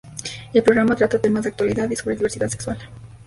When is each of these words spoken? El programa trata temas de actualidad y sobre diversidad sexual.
El 0.51 0.63
programa 0.63 0.95
trata 0.95 1.19
temas 1.21 1.43
de 1.43 1.49
actualidad 1.49 1.87
y 1.91 1.95
sobre 1.95 2.15
diversidad 2.15 2.47
sexual. 2.49 2.79